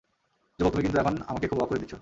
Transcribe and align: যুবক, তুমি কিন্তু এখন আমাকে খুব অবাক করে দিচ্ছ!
যুবক, 0.59 0.71
তুমি 0.71 0.83
কিন্তু 0.83 0.99
এখন 0.99 1.13
আমাকে 1.27 1.45
খুব 1.47 1.57
অবাক 1.57 1.69
করে 1.69 1.79
দিচ্ছ! 1.79 1.89